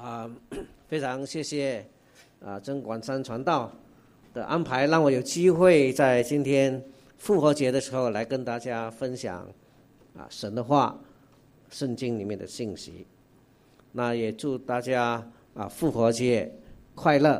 [0.00, 0.30] 啊，
[0.86, 1.84] 非常谢谢
[2.40, 3.70] 啊，曾广山传道
[4.32, 6.82] 的安排，让我有机会在今天
[7.16, 9.46] 复活节的时候来跟大家分享
[10.16, 10.98] 啊神的话、
[11.68, 13.04] 圣经里面的信息。
[13.90, 16.50] 那也祝大家啊复活节
[16.94, 17.32] 快乐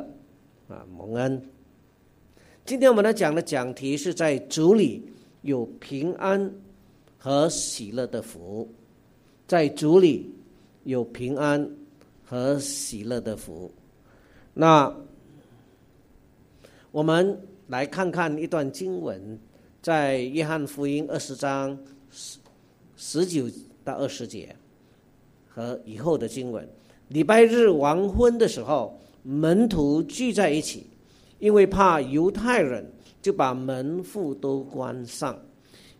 [0.69, 1.41] 啊蒙恩。
[2.65, 5.09] 今天我们来讲的讲题是在主里
[5.43, 6.53] 有平安
[7.17, 8.69] 和喜乐的福，
[9.47, 10.35] 在主里
[10.83, 11.71] 有平安。
[12.29, 13.73] 和喜乐的福。
[14.53, 14.95] 那
[16.91, 19.39] 我们来看看一段经文，
[19.81, 21.79] 在约翰福音二十章
[22.11, 22.39] 十
[22.97, 23.49] 十九
[23.83, 24.55] 到二十节
[25.49, 26.69] 和以后的经文。
[27.09, 30.87] 礼拜日黄昏的时候，门徒聚在一起，
[31.39, 32.85] 因为怕犹太人，
[33.23, 35.39] 就把门户都关上。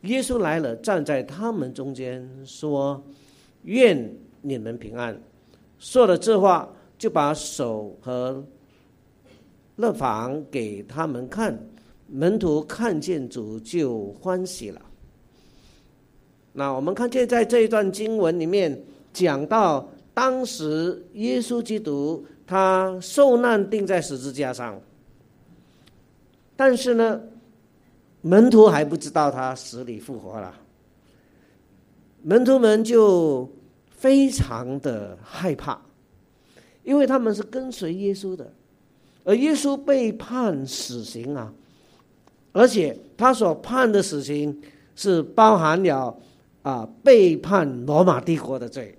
[0.03, 3.03] 耶稣来了，站在他们中间，说
[3.65, 5.19] ：“愿你们平安。”
[5.79, 6.69] 说了这话，
[6.99, 8.45] 就把手和
[9.77, 11.57] 乐房给他们看，
[12.09, 14.81] 门徒看见主就欢喜了。
[16.53, 18.77] 那我们看见在这一段经文里面
[19.13, 24.81] 讲到，当时耶稣基督他受难钉在十字架上，
[26.57, 27.21] 但是呢，
[28.21, 30.53] 门徒还不知道他死里复活了，
[32.23, 33.49] 门徒们就。
[33.99, 35.77] 非常的害怕，
[36.85, 38.53] 因为他们是跟随耶稣的，
[39.25, 41.53] 而耶稣被判死刑啊，
[42.53, 44.57] 而且他所判的死刑
[44.95, 46.17] 是包含了
[46.63, 48.97] 啊背叛罗马帝国的罪，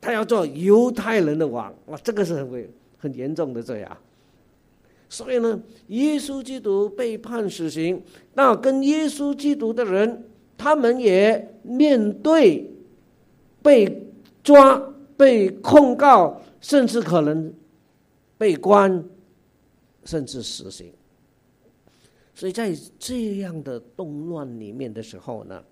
[0.00, 3.96] 他要做犹太人的王，哇，这个是很很严重的罪啊。
[5.08, 10.24] 所以呢，耶稣基督被判死刑，那跟耶稣基督的人，
[10.58, 12.73] 他们也面对。
[13.64, 14.12] 被
[14.42, 14.78] 抓、
[15.16, 17.50] 被控告，甚至可能
[18.36, 19.02] 被关，
[20.04, 20.92] 甚至死刑。
[22.34, 25.64] 所以在这样的动乱里面的时候呢，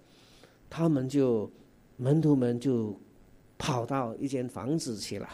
[0.70, 1.50] 他们就
[1.98, 2.98] 门徒们就
[3.58, 5.28] 跑到一间房子去了，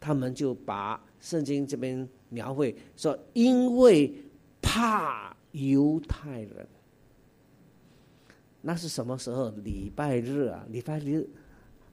[0.00, 4.14] 他们就把圣经这边描绘说，因为
[4.62, 6.66] 怕犹太人，
[8.62, 9.50] 那是什么时候？
[9.62, 11.28] 礼拜日啊，礼拜日。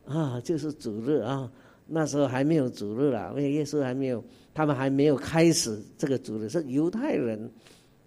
[0.07, 1.51] 啊，就是主日啊，
[1.85, 4.23] 那时候还没有主日了，因为耶稣还没有，
[4.53, 7.51] 他们还没有开始这个主日，是犹太人，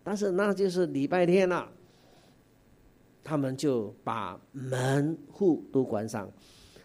[0.03, 1.71] 但是那就是礼拜天了，
[3.22, 6.31] 他们就把门户都关上，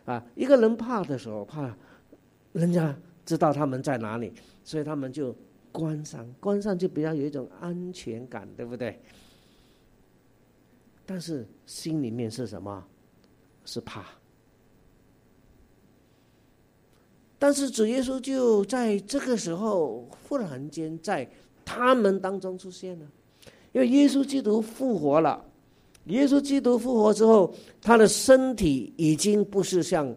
[0.04, 1.76] 啊，一个人怕的时候，怕
[2.52, 2.94] 人家
[3.26, 4.34] 知道他们在哪里，
[4.64, 5.34] 所以他们就
[5.72, 9.00] 关上，关上就比较有一种安全感，对不对？
[11.06, 12.86] 但是心里面是什么？
[13.64, 14.06] 是怕。
[17.46, 21.30] 但是主耶稣就在这个时候忽然间在
[21.64, 23.06] 他们当中出现了，
[23.72, 25.46] 因为耶稣基督复活了。
[26.06, 30.12] 耶稣基督复活之后，他的身体已经不是像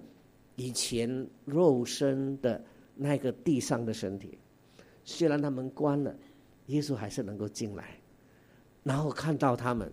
[0.57, 2.65] 以前肉身的
[2.97, 4.39] 那个地上的身体。
[5.05, 6.17] 虽然他们关了，
[6.69, 8.01] 耶稣还是能够进来，
[8.83, 9.93] 然后看到他们，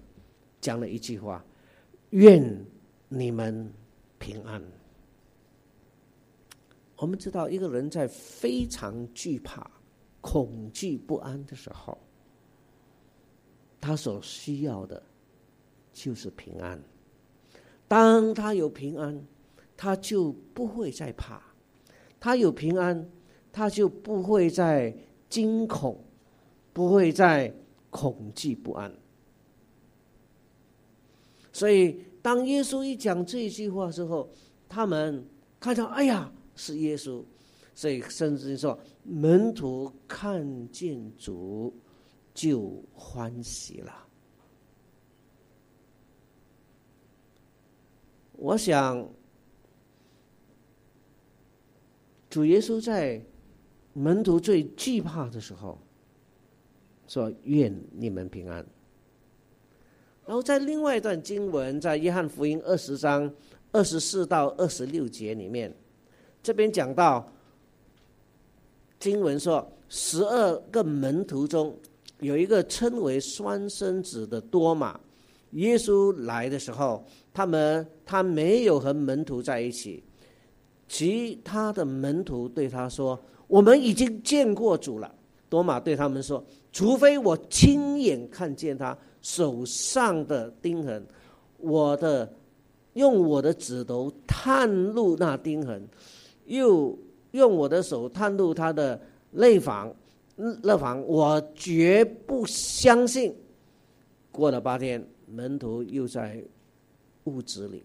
[0.62, 1.44] 讲了一句话
[2.12, 2.66] ：“愿
[3.10, 3.70] 你们
[4.20, 4.64] 平安。”
[7.06, 9.70] 我们知道，一个人在非常惧怕、
[10.22, 11.96] 恐惧不安的时候，
[13.80, 15.04] 他所需要的
[15.94, 16.82] 就是平安。
[17.88, 19.24] 当他有平安，
[19.78, 21.40] 他就不会再怕；
[22.20, 23.08] 他有平安，
[23.52, 24.92] 他就不会再
[25.30, 26.04] 惊恐，
[26.74, 27.54] 不会再
[27.92, 28.92] 恐惧不安。
[31.54, 34.28] 所以，当耶稣一讲这句话之后，
[34.68, 35.24] 他们
[35.60, 36.32] 看到，哎呀！
[36.56, 37.24] 是耶稣，
[37.74, 41.74] 所以甚至说门徒看见主
[42.34, 44.08] 就欢喜了。
[48.34, 49.08] 我想，
[52.30, 53.22] 主耶稣在
[53.94, 55.78] 门徒最惧怕的时候，
[57.08, 58.66] 说：“愿你们平安。”
[60.28, 63.34] 然后在另外一段经文，在约翰福音二十章
[63.72, 65.74] 二十四到二十六节里面。
[66.46, 67.28] 这边讲到
[69.00, 71.76] 经文说，十二个门徒中
[72.20, 75.00] 有一个称为双生子的多马。
[75.54, 77.04] 耶稣来的时候，
[77.34, 80.04] 他们他没有和门徒在一起，
[80.88, 85.12] 其他的门徒对他说：“我们已经见过主了。”
[85.50, 91.04] 多马对他们说：“除非我亲眼看见他手上的钉痕，
[91.58, 92.32] 我的
[92.94, 95.84] 用我的指头探入那钉痕。”
[96.46, 96.98] 又
[97.32, 99.00] 用我的手探入他的
[99.32, 99.94] 内房、
[100.36, 103.36] 乐房，我绝不相信。
[104.32, 106.44] 过了八天，门徒又在
[107.24, 107.84] 屋子里，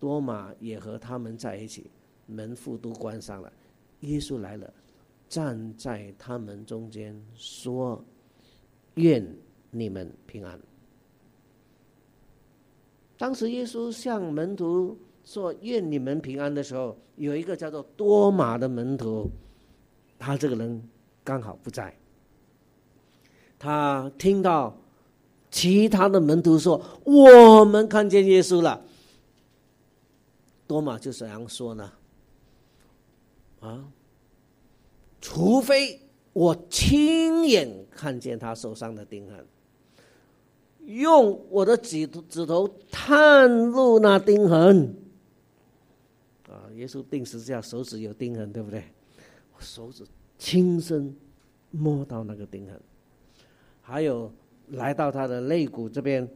[0.00, 1.90] 多马也和他们在一起，
[2.26, 3.52] 门户都关上了。
[4.00, 4.72] 耶稣来了，
[5.28, 8.02] 站在他们中间，说
[8.96, 9.26] ：“愿
[9.70, 10.58] 你们平安。”
[13.16, 19.30] 当时耶稣向门徒说“愿你们平安”的时候，有一个叫做多马的门徒，
[20.18, 20.88] 他这个人
[21.24, 21.96] 刚好不在。
[23.58, 24.76] 他听到
[25.50, 28.84] 其他的门徒说：“我们看见耶稣了。”
[30.66, 31.92] 多马就怎样说呢？
[33.60, 33.84] 啊，
[35.20, 36.00] 除非
[36.34, 39.46] 我亲眼看见他手上的钉痕。
[40.86, 44.94] 用我的指指头探入那钉痕，
[46.54, 46.70] 啊！
[46.74, 48.84] 耶稣钉十字架，手指有钉痕，对不对？
[49.52, 50.04] 我手指
[50.38, 51.14] 亲身
[51.70, 52.80] 摸到那个钉痕，
[53.82, 54.32] 还有
[54.68, 56.28] 来到他的肋骨这边，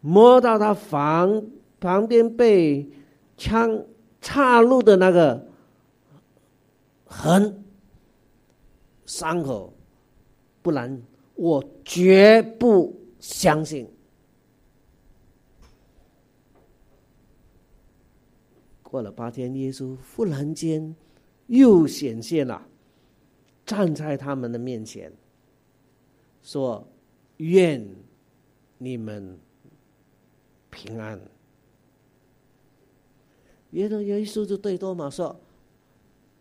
[0.00, 1.42] 摸到他房
[1.80, 2.86] 旁边被
[3.36, 3.84] 枪
[4.20, 5.46] 插入的那个
[7.06, 7.64] 痕
[9.06, 9.72] 伤口，
[10.60, 11.00] 不然
[11.34, 12.98] 我绝不。
[13.24, 13.88] 相信，
[18.92, 20.94] 过了八天，耶稣忽然间
[21.46, 22.62] 又显现了，
[23.64, 25.10] 站在他们的面前，
[26.42, 26.86] 说
[27.40, 27.82] ：“愿
[28.76, 29.38] 你们
[30.68, 31.18] 平安。”
[33.72, 35.40] 耶稣耶稣就对多马说：“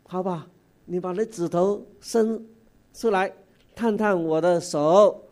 [0.04, 0.50] 好吧，
[0.83, 2.45] 你把那指头伸
[2.94, 3.33] 出来，
[3.74, 5.24] 探探我的手。”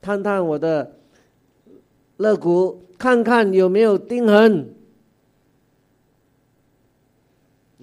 [0.00, 0.98] 探探我的
[2.16, 4.74] 肋骨，看看有没有钉痕。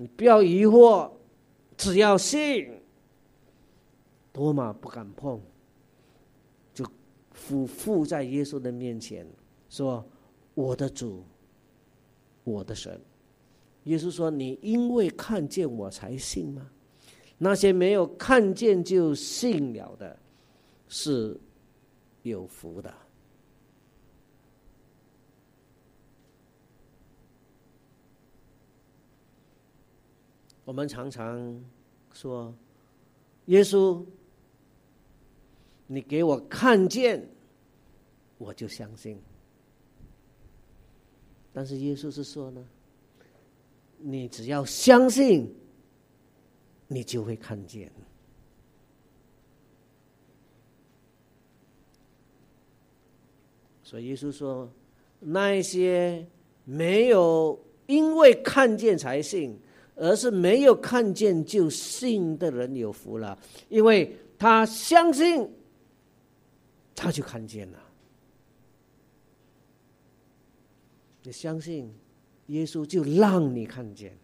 [0.01, 1.11] 你不要疑惑，
[1.77, 2.67] 只要信。
[4.33, 5.39] 多马不敢碰，
[6.73, 6.83] 就
[7.31, 9.27] 俯伏在耶稣的面前
[9.69, 10.03] 说
[10.55, 11.23] ：“我的主，
[12.43, 12.99] 我的神。”
[13.85, 16.67] 耶稣说：“你因为看见我才信吗？
[17.37, 20.17] 那些没有看见就信了的，
[20.87, 21.39] 是。”
[22.23, 22.91] 有福的。
[30.63, 31.59] 我们常常
[32.13, 32.53] 说
[33.47, 34.05] ：“耶稣，
[35.87, 37.27] 你给我看见，
[38.37, 39.19] 我就相信。”
[41.53, 42.65] 但是耶稣是说呢
[43.99, 45.53] ：“你只要相信，
[46.87, 47.91] 你就会看见。”
[53.83, 54.71] 所以耶稣说
[55.19, 56.25] ：“那一些
[56.63, 59.59] 没有因为看见才信，
[60.01, 63.37] 而是没有看见就信的人有福了，
[63.69, 65.47] 因为他相信，
[66.95, 67.77] 他就看见了。
[71.21, 71.93] 你相信，
[72.47, 74.17] 耶稣就让你看见。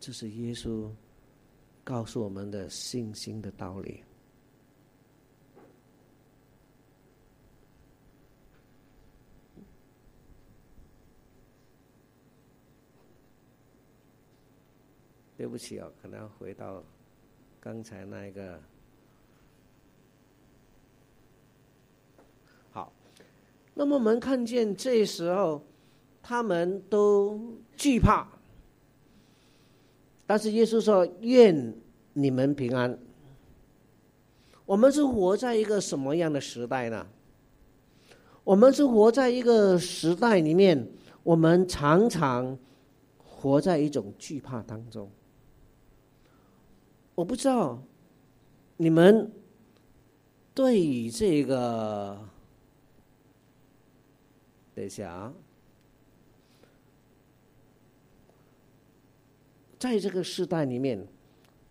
[0.00, 0.90] 这是耶稣
[1.84, 4.02] 告诉我们的信心的道理。”
[15.44, 16.82] 对不起哦，可能要回到
[17.60, 18.58] 刚才那一个。
[22.70, 22.90] 好，
[23.74, 25.62] 那么我们看见这时候
[26.22, 27.38] 他们都
[27.76, 28.26] 惧怕，
[30.26, 31.74] 但是耶稣说：“愿
[32.14, 32.98] 你们平安。”
[34.64, 37.06] 我们是活在一个什么样的时代呢？
[38.44, 40.88] 我们是活在一个时代里面，
[41.22, 42.58] 我们常常
[43.18, 45.06] 活在一种惧怕当中。
[47.14, 47.80] 我不知道
[48.76, 49.30] 你们
[50.52, 52.28] 对于这个，
[54.74, 55.34] 等一下啊，
[59.78, 61.06] 在这个时代里面，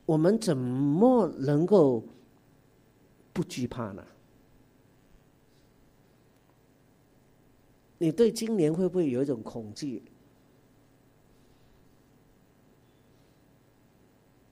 [0.05, 2.03] 我们怎么能够
[3.33, 4.05] 不惧怕呢？
[7.97, 10.03] 你对今年会不会有一种恐惧？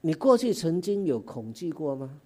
[0.02, 2.20] 你过去曾经有恐惧过吗？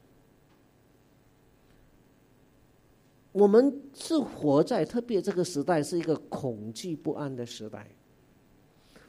[3.33, 7.87] 我们是活在特别这个时代，是一个恐惧不安的时代。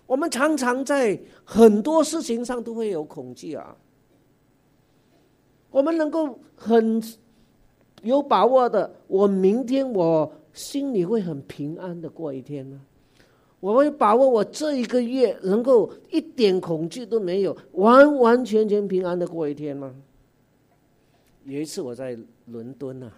[0.06, 3.78] 我们常常在很多事情上都会有恐惧啊。
[5.72, 7.02] 我们能够很
[8.04, 12.82] 有把握的，我明天我心里会很平安的过一天呢？
[13.60, 19.96] 我会把握我这一个月能够一点恐惧都没有，完完全全平安的过一天吗？
[21.44, 23.12] 有一次我在伦敦啊，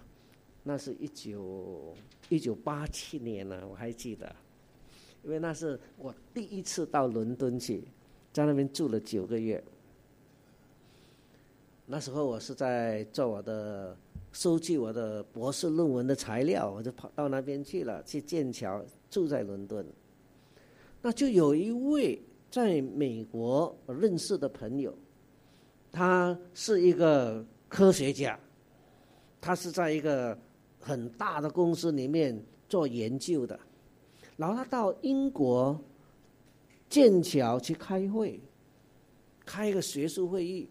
[0.62, 1.94] 那是一九
[2.28, 4.34] 一九八七年呢，我还记得，
[5.24, 7.84] 因为那是我第一次到伦敦去，
[8.32, 9.62] 在那边住了九个月。
[11.86, 13.96] 那时候我是在做我的
[14.32, 19.84] 收集我的博士论文的材料，我就跑到那边去了，去剑桥住在伦敦。
[21.02, 24.94] 那就有一位在美国认识的朋友，
[25.90, 28.38] 他是一个科学家，
[29.40, 30.36] 他是在一个
[30.78, 32.38] 很大的公司里面
[32.68, 33.58] 做研究的，
[34.36, 35.78] 然后他到英国
[36.88, 38.40] 剑桥去开会，
[39.46, 40.68] 开一个学术会议。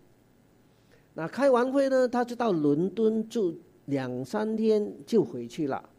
[1.14, 5.90] 那开完会呢，他就到伦敦住两三天就回去了，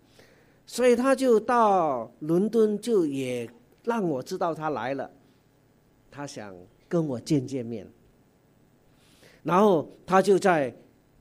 [0.66, 3.50] 所以他就到伦敦就也
[3.84, 5.10] 让我知道他来了，
[6.10, 6.54] 他想
[6.88, 7.87] 跟我见见面，
[9.42, 10.75] 然后他就在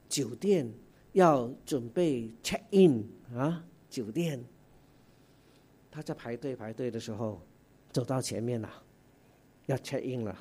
[0.08, 0.72] 酒店
[1.14, 4.44] 要准备 check in 啊，酒店，
[5.90, 7.42] 他在排队排队的时候
[7.92, 8.70] 走到前面了，
[9.68, 10.36] 要 check in 了。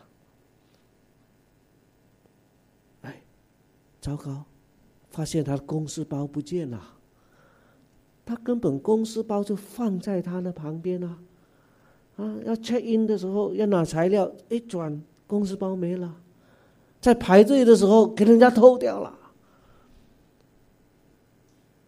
[3.02, 3.22] 哎
[4.00, 4.44] 糟糕，
[5.10, 6.96] 发现他的公司包不见了。
[8.24, 11.18] 他根本公司包就放在他的旁边啊，
[12.18, 16.14] 啊，要 check in 的时候要拿材料，一转公司包没了，
[17.00, 19.18] 在排队的时候给人家偷掉了。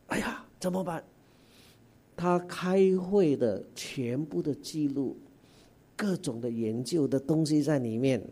[0.07, 1.05] 哎呀，怎么办？
[2.17, 5.17] 他开会的全部的记录，
[5.97, 8.23] 各种的研究的东西在里面，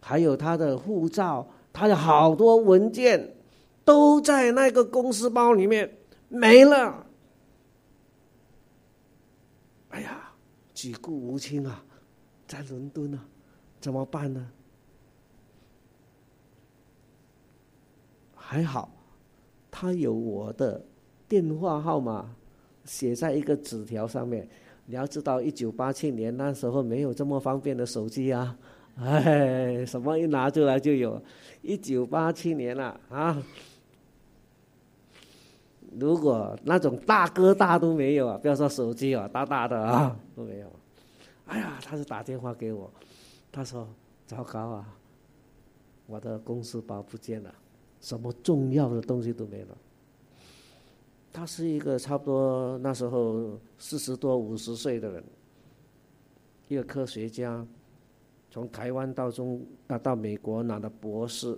[0.00, 1.46] 还有他的护照。
[1.70, 3.36] 他有好多文件
[3.84, 5.96] 都在那个公司包里面
[6.28, 7.06] 没了。
[9.90, 10.32] 哎呀，
[10.78, 11.82] 举步无亲啊，
[12.46, 13.18] 在伦敦啊，
[13.80, 14.48] 怎么办呢？
[18.36, 18.88] 还好，
[19.72, 20.80] 他有我的
[21.26, 22.32] 电话号码
[22.84, 24.48] 写在一个纸条上面。
[24.86, 28.56] 你要知道，一九八七年那时候没有这么方便的手机啊。
[28.98, 31.20] 哎，什么一拿出来就有，
[31.60, 33.42] 一九八七年了啊！
[35.98, 40.70] 如果那种大哥大都没有啊，不要说手机啊，大大的啊 都没有。
[41.46, 42.90] 哎呀，他是打电话给我，
[43.50, 43.88] 他说
[44.26, 44.96] ：“糟糕啊，
[46.06, 47.54] 我的公司包不见了，
[48.00, 49.76] 什么重要的东西都没了。”
[51.32, 55.24] 他是一个差不多那时候四十多五十岁的人，
[56.68, 57.66] 一个科学家。
[58.50, 61.56] 从台湾到中啊到美国拿的博士，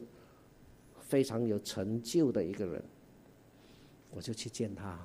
[0.98, 2.82] 非常有成就的一个人，
[4.10, 4.98] 我就去见他。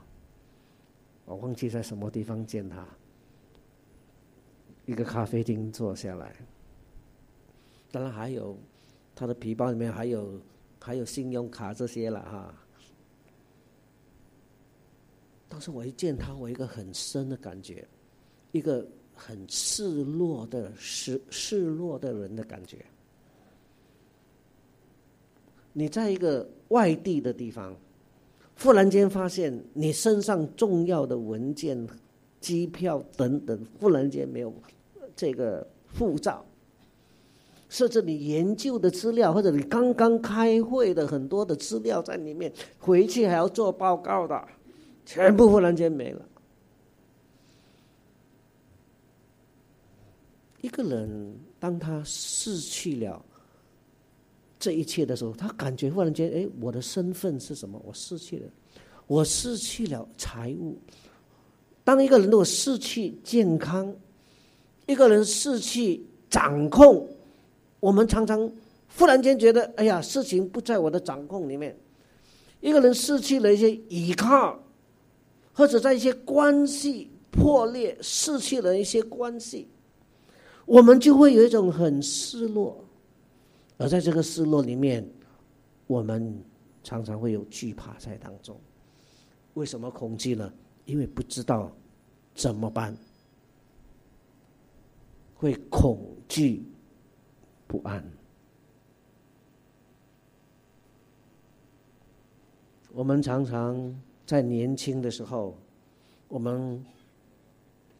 [1.25, 2.87] 我忘记在什么地方见他，
[4.85, 6.35] 一个咖啡厅坐下来。
[7.91, 8.57] 当然还有
[9.15, 10.39] 他的皮包里面还有
[10.79, 12.53] 还有信用卡这些了哈。
[15.47, 17.87] 当时我一见他，我一个很深的感觉，
[18.51, 18.85] 一个。
[19.17, 22.85] 很失落的失失落的人的感觉。
[25.71, 27.73] 你在一个外地的地方，
[28.57, 31.87] 忽然间发现你身上重要的文件、
[32.39, 34.53] 机票等等，忽然间没有
[35.15, 36.43] 这个护照，
[37.69, 44.47] 甚至你研究的资料或者你刚刚开会的很多的资料在里面，回去还要做报告的，
[45.05, 46.25] 全部忽然间没了。
[50.61, 53.23] 一个人当他失去了
[54.65, 57.79] 这一切的时候，他感觉忽然间，哎，我的身份是什么？
[57.85, 58.49] 我失去了，
[59.05, 60.75] 我失去了财物。
[61.83, 63.93] 当一个人如果失去健康，
[64.87, 67.07] 一个人失去掌控，
[67.79, 68.51] 我们常常
[68.97, 71.77] 忽然间觉得，哎呀，事情不在我的掌控里面。
[72.59, 74.59] 一个人失去了一些依靠，
[75.53, 79.67] 或者在一些关系破裂，失去了一些关系。
[80.65, 82.83] 我们就会有一种很失落，
[83.77, 85.05] 而在这个失落里面，
[85.87, 86.43] 我们
[86.83, 88.59] 常常会有惧怕在当中。
[89.55, 90.51] 为什么恐惧呢？
[90.85, 91.71] 因为不知道
[92.33, 92.95] 怎么办，
[95.33, 96.63] 会恐惧
[97.67, 98.03] 不安。
[102.93, 105.57] 我们常常在年轻的时候，
[106.29, 106.85] 我们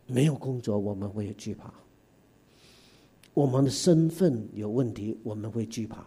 [0.07, 1.73] 没有工作，我们会有惧怕。
[3.35, 6.03] 我们的身份有问题，我们会惧怕。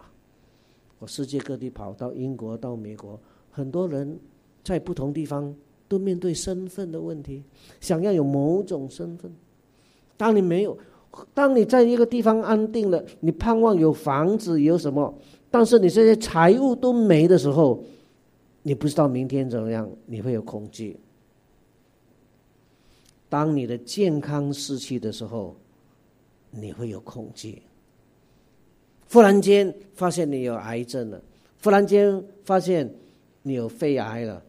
[0.98, 3.20] 我世界各地跑到英国、到美国，
[3.50, 4.18] 很多人
[4.64, 5.54] 在不同地方
[5.86, 7.44] 都面对身份的问题，
[7.80, 9.30] 想要有某种身份，
[10.16, 10.76] 当你没有，
[11.34, 15.14] 当你在一个地方安定了，你盼望有房子有什么，
[15.50, 17.84] 但是你这些财物都没的时候，
[18.62, 20.98] 你不知道明天怎么样，你会有恐惧。
[23.28, 25.54] 当你的健康失去的时候，
[26.50, 27.62] 你会有恐惧。
[29.10, 31.22] 忽然间发现你有癌症了，
[31.62, 32.92] 忽然间发现
[33.42, 34.42] 你有肺癌了，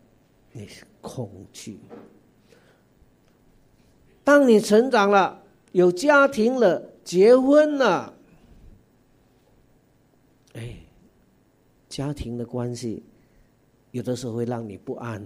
[0.52, 1.80] 你是恐惧。
[4.24, 5.42] 当你成长了，
[5.72, 8.14] 有家庭了，结婚了，
[10.54, 10.76] 哎，
[11.88, 13.02] 家庭的关系
[13.92, 15.26] 有的时候会让你不安，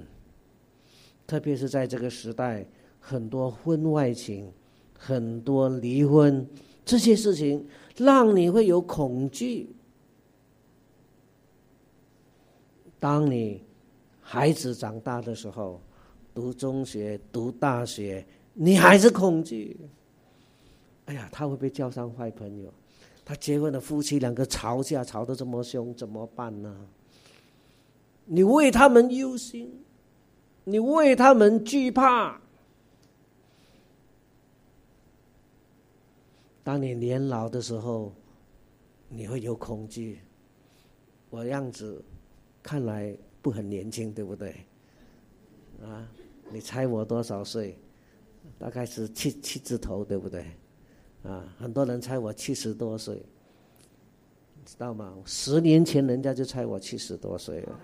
[1.25, 2.65] 特别是在这个时代，
[2.99, 4.49] 很多婚外情，
[5.05, 6.47] 很多离婚，
[6.85, 7.67] 这些事情
[7.97, 9.67] 让你会有恐惧。
[13.01, 13.61] 当你
[14.21, 15.81] 孩子长大的时候，
[16.33, 18.25] 读中学、读大学。
[18.53, 19.75] 你还是恐惧。
[21.05, 22.71] 哎呀，他会被交上坏朋友。
[23.25, 26.73] 他结婚的夫妻两个吵架吵得这么凶，怎么办呢？
[28.25, 29.83] 你为他们忧心，
[30.63, 32.39] 你为他们惧怕。
[36.63, 38.11] 当你年老的时候，
[39.09, 40.19] 你会有恐惧。
[41.29, 42.03] 我样子
[42.61, 44.55] 看来不很年轻，对不对？
[45.83, 46.07] 啊，
[46.51, 47.77] 你猜我多少岁？
[48.57, 50.45] 大概是七七字头，对不对？
[51.23, 53.21] 啊，很多人猜我七十多岁，
[54.65, 55.13] 知道吗？
[55.25, 57.79] 十年前人家就猜我七十多岁了。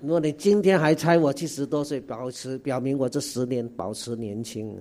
[0.00, 4.74] 如果你今天还猜我七十多岁，保持表明我这十年保持年轻。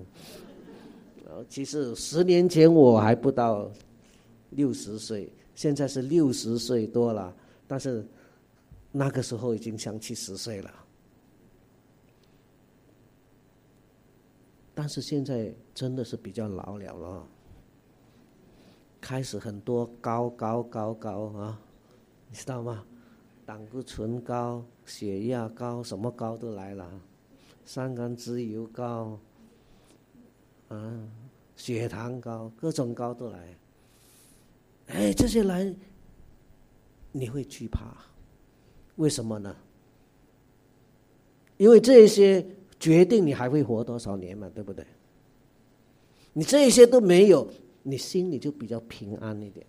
[1.48, 3.72] 其实十年前我还不到
[4.52, 7.36] 六十岁，现在是六十岁多了，
[7.68, 8.06] 但是
[8.92, 10.74] 那个时候已经像七十岁了。
[14.74, 17.28] 但是现在真的是比较老了了，
[19.02, 21.60] 开始很多高高高高啊，
[22.30, 22.86] 你知道吗？
[23.46, 26.90] 胆固醇高、血压高，什么高都来了，
[27.66, 29.20] 三甘脂油高，
[30.70, 31.10] 啊，
[31.60, 33.40] 血糖高，各种高都来。
[34.88, 35.72] 哎，这些来，
[37.12, 37.96] 你会惧怕？
[38.96, 39.56] 为什么呢？
[41.58, 42.44] 因为这些。
[42.80, 44.86] 决定你还会活多少年嘛，对不对？
[46.32, 47.46] 你这些都没有，
[47.84, 49.66] 你心里就比较平安一点。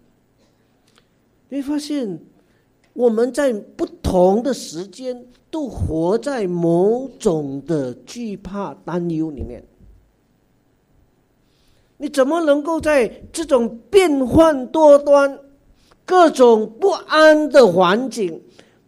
[1.48, 2.20] 你会发现，
[2.92, 9.60] 我们在不同的时间都活在某种的惧怕、担忧里面。
[12.00, 15.38] 你怎么能够在这种变幻多端、
[16.06, 18.40] 各种不安的环境？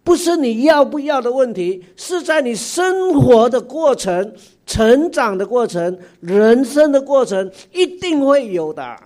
[0.03, 4.33] 不是你要不要的问题，是在你生活的过程、
[4.67, 8.97] 成长的过程、人生的过程，一定会有的，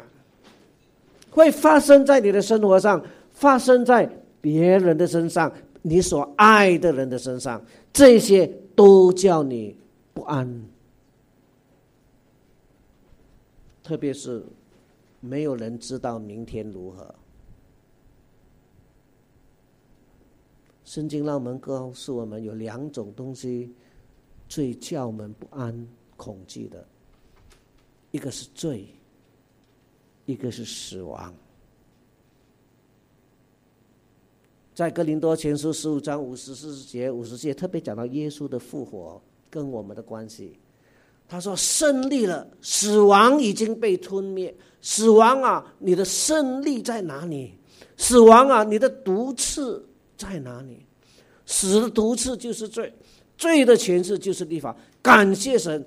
[1.28, 4.08] 会发生在你的生活上，发生在
[4.40, 7.60] 别人的身上，你所爱的人的身上，
[7.92, 9.76] 这些都叫你
[10.14, 10.62] 不安。
[13.86, 14.44] 特别是
[15.20, 17.14] 没有人知道明天如何。
[20.84, 23.72] 圣经让我们告诉我们，有两种东西
[24.48, 26.84] 最叫我们不安、恐惧的，
[28.10, 28.88] 一个是罪，
[30.24, 31.32] 一个是死亡。
[34.74, 40.58] 在哥林多前书十五章五十四节、五十节，特别讲到耶稣的复活跟我们的关系。
[41.28, 44.54] 他说：“胜利了，死亡已经被吞灭。
[44.80, 47.54] 死亡啊，你的胜利在哪里？
[47.96, 49.84] 死亡啊，你的毒刺。”
[50.16, 50.86] 在哪里？
[51.44, 52.90] 死的毒刺就是罪，
[53.36, 54.74] 罪的权势就是立法。
[55.02, 55.86] 感谢神，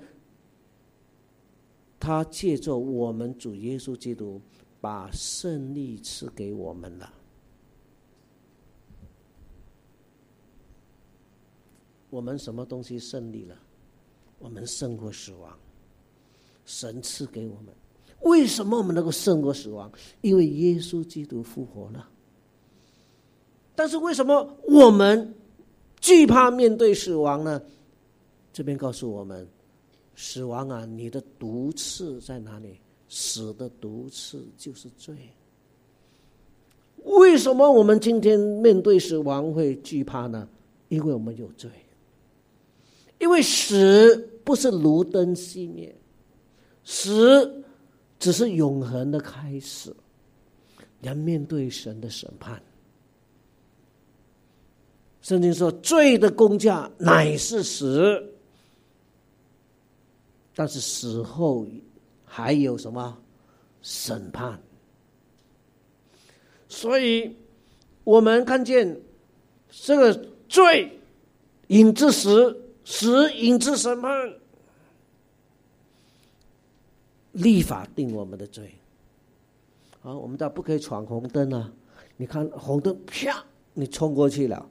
[2.00, 4.40] 他借着我们主耶稣基督，
[4.80, 7.12] 把胜利赐给我们了。
[12.12, 13.56] 我们什么东西胜利了？
[14.40, 15.58] 我们胜过死亡，
[16.66, 17.74] 神赐给我们。
[18.22, 19.92] 为什么我们能够胜过死亡？
[20.22, 22.10] 因为耶稣基督复活了。
[23.76, 25.34] 但是为什么我们
[26.02, 27.62] 惧怕面对死亡呢？
[28.52, 29.48] 这边告诉我们，
[30.16, 32.80] 死亡啊，你的毒刺在哪里？
[33.08, 35.16] 死的毒刺就是罪。
[37.06, 40.48] 为什么我们今天面对死亡会惧怕呢？
[40.90, 41.70] 因为我们有罪。
[43.20, 45.94] 因为死不是炉灯熄灭，
[46.84, 47.64] 死
[48.18, 49.96] 只是永恒的开始，
[51.02, 52.62] 要面对神的审判。
[55.22, 58.34] 圣经说：“罪的工价乃是死，
[60.56, 61.68] 但是死后
[62.26, 63.16] 还有什么
[63.82, 64.60] 审判？
[66.70, 67.36] 所以，
[68.04, 69.00] 我们看见
[69.70, 70.14] 这个
[70.48, 71.00] 罪
[71.68, 72.58] 引致死，
[72.90, 74.34] 死引致审判。
[77.34, 78.74] 立法定我们的罪。
[80.02, 81.72] 好，我们道不可以闯红灯啊！
[82.18, 84.68] 你看红灯，啪，你冲过去了，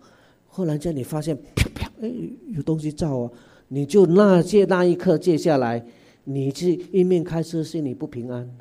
[0.48, 2.12] 忽然间你发现，啪啪，哎，
[2.48, 3.30] 有东西照啊！
[3.68, 5.86] 你就那借那一刻借下来，
[6.24, 8.52] 你去一面开车，心里不平安。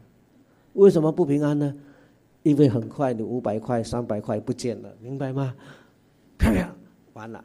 [0.73, 1.75] 为什么不平安呢？
[2.43, 5.55] 因为很快你五百块、三百块不见了，明白吗？
[6.37, 6.75] 啪啪，
[7.13, 7.43] 完了。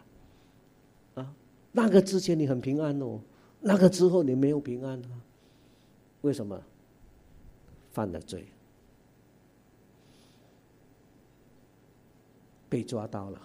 [1.72, 3.18] 那个之前你很平安哦，
[3.60, 5.08] 那个之后你没有平安啊？
[6.20, 6.62] 为什么？
[7.90, 8.46] 犯了罪，
[12.68, 13.40] 被抓到了。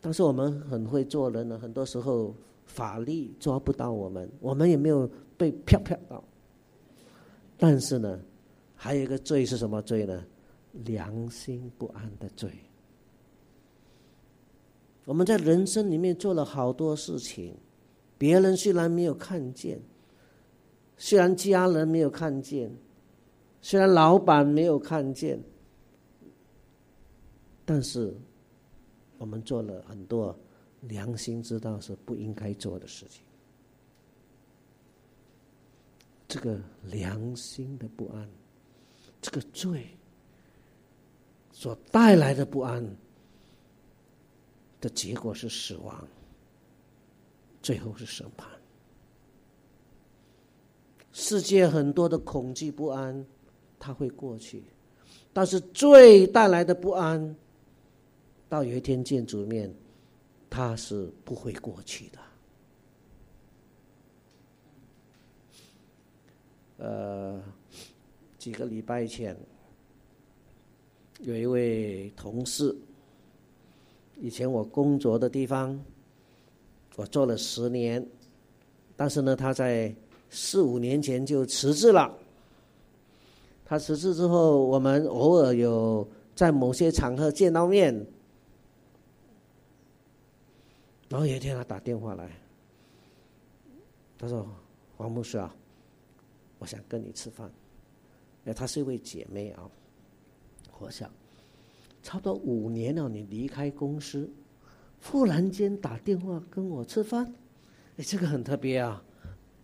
[0.00, 2.34] 但是我们很会做人呢，很多时候
[2.66, 6.24] 法律抓不到我们，我们也没有被飘飘到。
[7.56, 8.18] 但是呢，
[8.74, 10.24] 还有一个罪是什么罪呢？
[10.84, 12.50] 良心不安的罪。
[15.04, 17.56] 我们在人生里面做了好多事情，
[18.18, 19.80] 别人虽然没有看见，
[20.96, 22.70] 虽然家人没有看见，
[23.60, 25.42] 虽然老板没有看见，
[27.64, 28.14] 但是。
[29.18, 30.36] 我们做了很多
[30.80, 33.22] 良心知道是不应该做的事情，
[36.26, 36.60] 这个
[36.90, 38.28] 良心的不安，
[39.20, 39.86] 这个罪
[41.52, 42.84] 所带来的不安
[44.82, 46.06] 的结果是死亡，
[47.62, 48.46] 最后是审判。
[51.12, 53.24] 世界很多的恐惧不安，
[53.78, 54.62] 它会过去，
[55.32, 57.34] 但是罪带来的不安。
[58.48, 59.72] 到有一天见主面，
[60.50, 62.18] 他是不会过去的。
[66.76, 67.42] 呃，
[68.36, 69.34] 几个礼拜前，
[71.20, 72.76] 有一位同事，
[74.22, 75.76] 以前我工作的地方，
[76.94, 78.06] 我做了十年，
[78.96, 79.92] 但是呢，他在
[80.30, 82.16] 四五年前就辞职了。
[83.64, 86.06] 他辞职之后，我们偶尔有
[86.36, 87.92] 在某些场合见到面。
[91.08, 92.30] 然后有一天他打电话来，
[94.16, 94.46] 他说
[94.96, 95.52] ：“黄牧师啊，
[96.60, 97.50] 我想跟你吃饭。”
[98.46, 99.68] 哎，她是一位姐妹啊。
[100.78, 101.10] 我想，
[102.02, 104.28] 差不多五年了，你离开公司，
[105.02, 107.32] 忽然间打电话跟我吃饭，
[107.96, 109.02] 哎，这个很特别啊！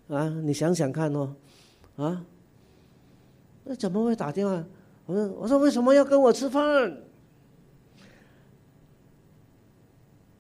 [0.09, 1.35] 啊，你想想看哦，
[1.97, 2.25] 啊，
[3.65, 4.65] 那怎么会打电话？
[5.07, 6.99] 我说：“我说为什么要跟我吃饭？”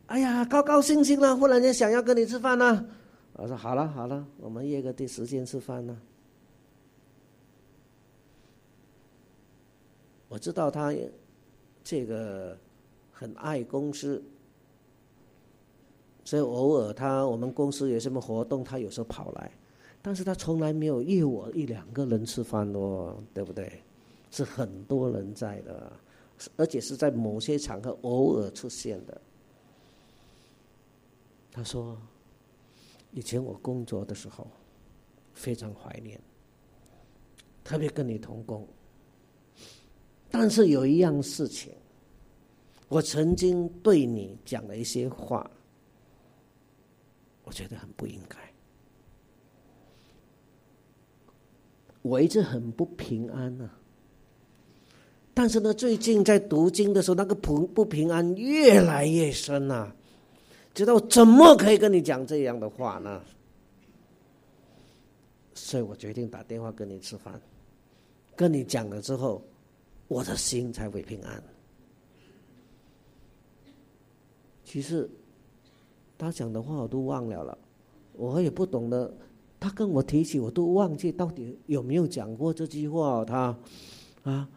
[0.06, 2.87] 哎呀，高高兴兴了，忽然间想要跟你吃饭呢。
[3.32, 5.98] 我说好了好了，我们约个第时间吃饭呢。
[10.28, 10.92] 我知道他
[11.88, 12.55] 这个
[13.11, 14.22] 很爱公司，
[16.22, 19.51] 所以偶尔他我们公司有什么活动，他有时候跑来，
[20.03, 23.81] 但是他从来没有约我一两个人吃饭哦，对不对？
[24.31, 25.90] 是很多人在的，
[26.59, 29.18] 而且是在某些场合偶尔出现的。
[31.51, 31.96] 他说
[33.12, 34.46] ：“以前我工作的时候，
[35.33, 36.20] 非常怀念，
[37.64, 38.68] 特别跟你同工。
[40.31, 41.73] 但是有一样事情，
[42.88, 45.51] 我曾经对你讲了一些话，
[47.45, 48.37] 我觉得很不应该。
[52.03, 53.69] 我一直很不平安呐。
[55.35, 59.93] 但是呢，最近在读经的时候，那个不不平安越来越深呐。”
[60.75, 63.21] 知道怎么可以跟你讲这样的话呢？
[65.55, 67.41] 所以我决定打电话跟你吃饭，
[68.37, 69.43] 跟你讲了之后，
[70.09, 71.42] 我的心才会平安。
[74.64, 75.09] 其实
[76.18, 77.57] 他讲的话我都忘了了，
[78.14, 79.14] 我也不懂得。
[79.61, 83.25] 他跟我提起，我都忘记到底有没有讲过这句话。
[83.25, 83.59] 他
[84.23, 84.49] 啊，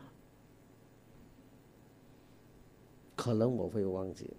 [3.16, 4.30] 可能我会忘记。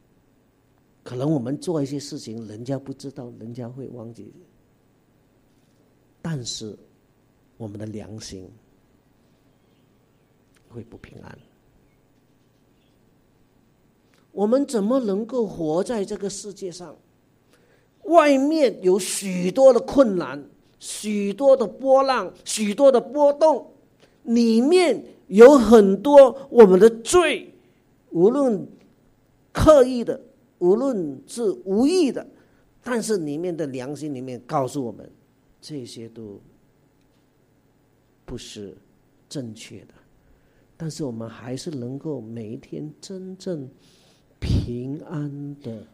[1.03, 4.33] 可能我们做一些事情，人家不知道，人家会忘记。
[6.20, 6.79] 但是，
[7.57, 8.48] 我们的良心
[10.72, 11.38] 会不平安。
[14.32, 16.96] 我们怎么能够活在这个世界上？
[18.04, 20.42] 外面有许多的困难，
[20.78, 23.70] 许多的波浪，许多的波动，
[24.24, 27.54] 里面有很多我们的罪，
[28.11, 28.66] 无论
[29.52, 30.20] 刻意的。
[30.58, 32.24] 无论是无意的，
[32.85, 35.11] 但是里面的良心里面告诉我们，
[35.61, 36.40] 这些都
[38.24, 38.72] 不是
[39.28, 39.94] 正确的，
[40.83, 43.71] 但是我们还是能够每一天真正
[44.40, 45.87] 平安的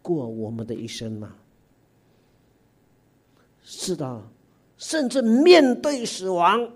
[0.00, 1.34] 过我们的一生吗？
[3.64, 4.22] 是的，
[4.76, 6.70] 甚至面对死亡，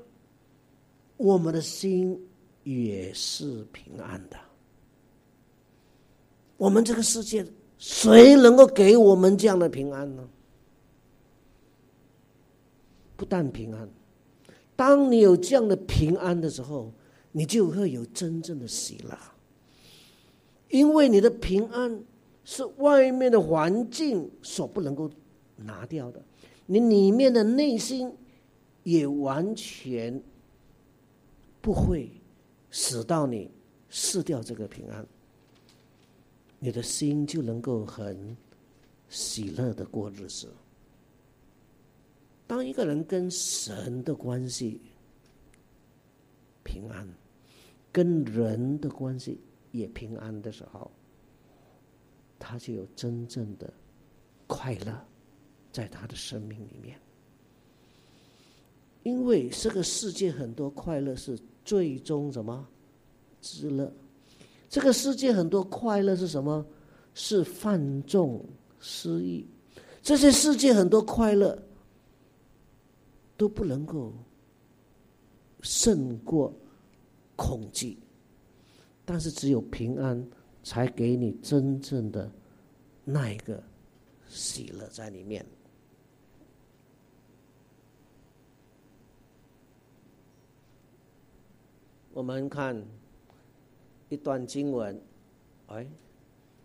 [1.17, 2.21] 我们的心
[2.65, 4.37] 也是平安的。
[6.57, 7.47] 我们这个世界，
[7.79, 10.29] 谁能够给我们这样的平安呢？
[13.17, 13.89] 不但平安，
[14.75, 16.93] 当你有这样的平安的时候，
[17.33, 19.19] 你就会有真正的喜乐，
[20.69, 22.05] 因为你的平安
[22.45, 25.11] 是外面的环境所不能够
[25.57, 26.23] 拿掉的，
[26.67, 28.15] 你里面的内心
[28.83, 30.23] 也完全
[31.61, 32.11] 不会
[32.71, 33.51] 使到你
[33.89, 35.07] 失掉这个平安，
[36.59, 38.37] 你的心就能够很
[39.09, 40.53] 喜乐的过日子。
[42.47, 44.81] 当一个人跟神的关系
[46.65, 47.09] 平安，
[47.93, 49.39] 跟人的关系
[49.71, 50.91] 也平安的时候，
[52.39, 53.73] 他就有真正的
[54.47, 55.07] 快乐
[55.71, 56.99] 在他的生命里面。
[59.03, 62.67] 因为这个世界很多快乐是最终什么
[63.41, 63.93] 之乐？
[64.69, 66.65] 这个世界很多快乐是什么？
[67.15, 68.45] 是放纵
[68.81, 69.47] 失意。
[70.01, 71.63] 这些世界很多快乐。
[73.35, 74.13] 都不能够
[75.63, 76.55] 胜过
[77.43, 77.99] 恐惧，
[79.05, 80.25] 但是只有平安
[80.63, 82.31] 才给你真正的
[83.05, 83.61] 那一个
[84.29, 85.45] 喜乐在里面。
[92.13, 92.81] 我们看
[94.09, 95.03] 一段经文，
[95.67, 95.85] 哎，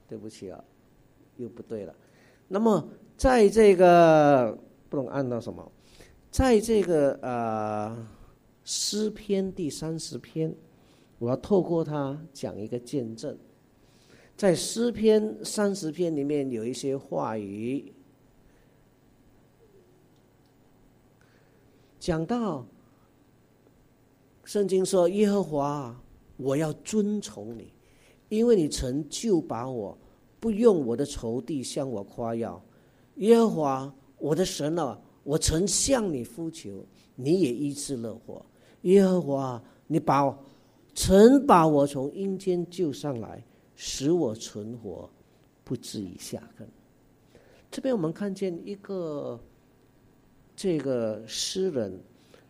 [0.07, 0.63] 对不起啊，
[1.37, 1.95] 又不对了。
[2.47, 2.87] 那么
[3.17, 4.55] 在这个
[4.89, 5.71] 不能按到什么？
[6.29, 8.07] 在这个呃
[8.63, 10.53] 诗篇第三十篇，
[11.19, 13.37] 我要透过他讲一个见证。
[14.35, 17.91] 在诗篇三十篇里面有一些话语，
[21.99, 22.65] 讲到
[24.43, 25.99] 圣经说：“耶和华，
[26.37, 27.73] 我要遵从你，
[28.29, 29.97] 因为你曾救把我，
[30.39, 32.61] 不用我的仇敌向我夸耀。
[33.15, 38.45] 耶和华，我的神啊！”我曾向你呼求，你也一次乐活。
[38.83, 40.23] 耶和华，你把
[40.97, 43.43] 曾把我从阴间救上来，
[43.75, 45.07] 使我存活，
[45.63, 46.67] 不至于下坑。
[47.69, 49.39] 这边我们看见一个
[50.55, 52.01] 这个诗人，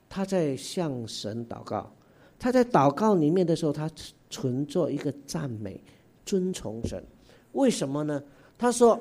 [0.08, 1.94] 他在向神祷告。
[2.40, 3.92] 他在祷告里面的时候，他
[4.30, 5.84] 存做一个赞美、
[6.26, 7.04] 尊崇神。
[7.52, 8.24] 为什么呢？
[8.58, 8.98] 他说。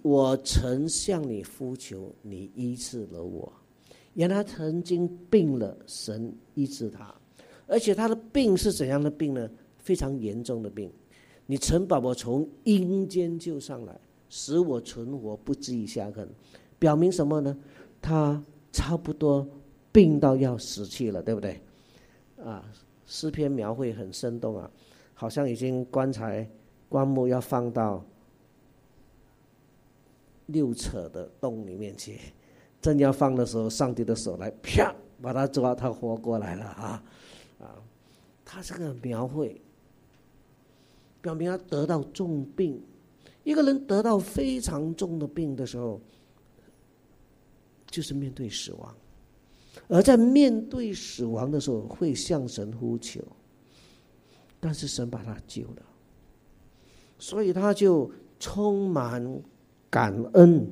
[0.00, 3.52] 我曾向你呼求，你医治了我。
[4.14, 7.14] 原来曾经病了，神医治他，
[7.66, 9.50] 而且他的病是怎样的病呢？
[9.78, 10.90] 非常严重的病。
[11.46, 16.28] 你曾把我从阴间救上来，使我存活，不至于下坑。
[16.78, 17.56] 表明什么呢？
[18.00, 19.46] 他差不多
[19.90, 21.60] 病到要死去了，对不对？
[22.44, 22.64] 啊，
[23.06, 24.70] 诗篇描绘很生动啊，
[25.14, 26.48] 好像已经棺材
[26.88, 28.04] 棺木要放到。
[30.46, 32.18] 六扯的洞里面去，
[32.82, 37.02] 正要放的时候，上帝的手来啪把他抓，他活过来了啊！
[37.60, 37.80] 啊，
[38.44, 39.58] 他这个描绘，
[41.22, 42.82] 表明他得到重病。
[43.44, 46.00] 一个人得到非常重的病的时候，
[47.86, 48.94] 就是面对死亡，
[49.88, 53.22] 而在面对死亡的时候，会向神呼求，
[54.60, 55.82] 但是神把他救了，
[57.18, 59.42] 所以他就充满。
[59.92, 60.66] 感恩，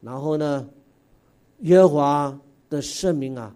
[0.00, 0.70] 然后呢，
[1.60, 3.54] 耶和华的圣名啊，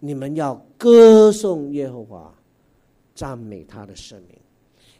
[0.00, 2.34] 你们要歌颂耶和华，
[3.14, 4.38] 赞美他的圣名，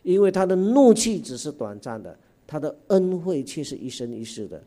[0.03, 4.63] 因为他的怒气只是短暂的，他的恩惠却是一生一世的。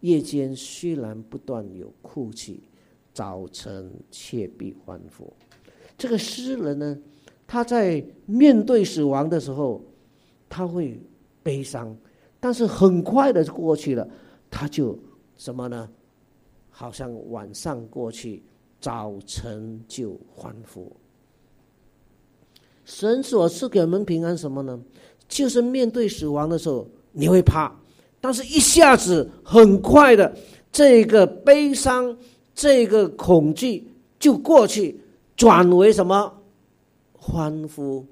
[0.00, 2.60] 夜间虽然不断有哭泣，
[3.12, 5.32] 早晨却必欢呼。
[5.96, 6.98] 这个诗人呢，
[7.46, 9.82] 他在面对死亡的时候，
[10.48, 11.00] 他会
[11.42, 11.96] 悲伤。
[12.38, 14.06] 但是很快的过去了，
[14.50, 14.98] 他就
[15.38, 15.88] 什么呢？
[16.76, 18.42] 好像晚上过去，
[18.80, 20.90] 早晨就欢呼。
[22.84, 24.78] 神所赐给我们平安什么呢？
[25.28, 27.72] 就是面对死亡的时候，你会怕，
[28.20, 30.36] 但是一下子很快的，
[30.72, 32.18] 这个悲伤、
[32.52, 35.00] 这个恐惧就过去，
[35.36, 36.42] 转为什么？
[37.12, 38.04] 欢呼，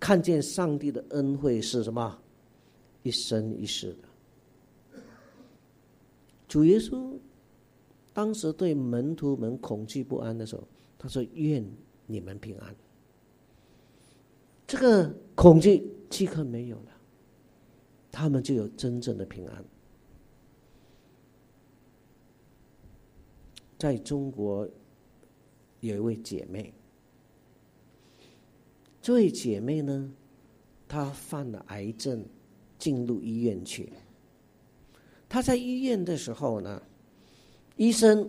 [0.00, 2.18] 看见上帝的恩惠是什么？
[3.04, 4.98] 一生一世的，
[6.48, 7.16] 主耶稣
[8.14, 10.66] 当时对门徒们恐惧不安的时候，
[10.98, 11.64] 他说：“愿
[12.06, 12.74] 你们平安。”
[14.66, 16.92] 这个恐惧即刻没有了，
[18.10, 19.64] 他们就有真正的平安。
[23.78, 24.68] 在中国
[25.80, 26.72] 有一位姐妹，
[29.00, 30.12] 这位姐妹呢，
[30.86, 32.24] 她犯了癌症，
[32.78, 33.92] 进入医院去。
[35.28, 36.80] 她在医院的时候呢，
[37.76, 38.28] 医生、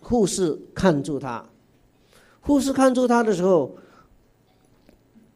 [0.00, 1.44] 护士看住他，
[2.40, 3.74] 护士看住他的时候，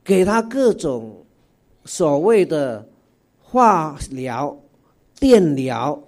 [0.04, 1.24] 给他各种
[1.84, 2.88] 所谓的
[3.40, 4.58] 化疗、
[5.18, 6.02] 电疗。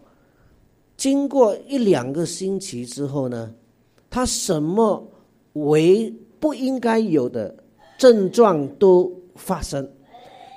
[0.96, 3.54] 经过一两个星期之后呢，
[4.10, 5.08] 他什么
[5.52, 7.54] 为不应该有的
[7.96, 9.88] 症状都发生，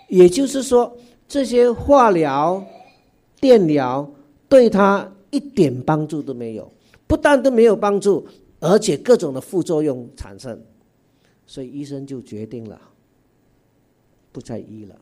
[0.07, 2.63] 也就是说，这些化疗、
[3.39, 4.11] 电疗
[4.49, 6.71] 对他一点帮助都没有，
[7.07, 8.27] 不但都没有帮助，
[8.59, 10.61] 而且各种的副作用产生，
[11.47, 12.79] 所以医生就决定了，
[14.31, 14.99] 不再医了，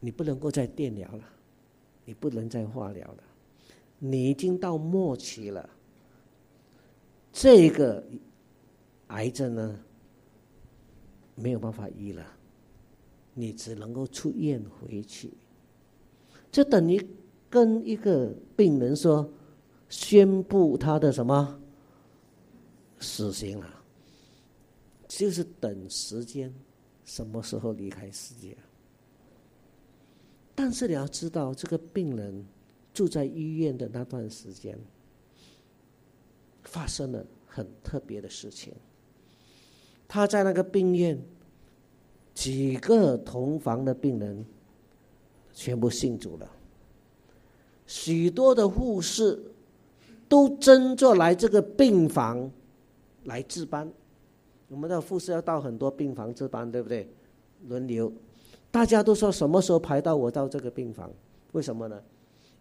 [0.00, 1.24] 你不能够再电疗了，
[2.04, 3.22] 你不能再化疗了。
[3.98, 5.70] 你已经到末期了，
[7.32, 8.02] 这个
[9.08, 9.78] 癌症呢
[11.34, 12.26] 没有办法医了，
[13.32, 15.30] 你只能够出院回去。
[16.50, 17.00] 这等于
[17.52, 19.30] 跟一个病人说，
[19.90, 21.60] 宣布他的什么
[22.98, 23.84] 死刑了，
[25.06, 26.50] 就是等时间
[27.04, 28.56] 什么时候离开世界。
[30.54, 32.44] 但是你要知道，这个病人。
[32.94, 34.78] 住在医院的那段时间，
[36.62, 38.70] 发生了很特别的事情。
[40.06, 41.18] 他在那个病院，
[42.34, 44.44] 几个同房的病人
[45.54, 46.46] 全部信主了，
[47.92, 49.38] 许多的护士
[50.26, 52.50] 都争着来这个病房
[53.24, 53.86] 来值班。
[54.68, 57.06] 我们的护士要到很多病房值班，对不对？
[57.68, 58.10] 轮流，
[58.70, 61.12] 大家都说什么时候排到我到这个病房？
[61.52, 62.02] 为什么呢？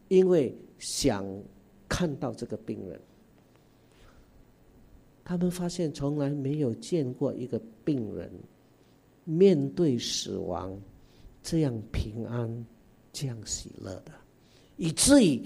[0.09, 1.25] 因为想
[1.87, 2.99] 看到这个病人，
[5.23, 8.29] 他们发现从来没有见过一个病人
[9.23, 10.77] 面对死亡
[11.41, 12.65] 这样平安、
[13.13, 14.11] 这样喜乐的，
[14.81, 15.39] 以至于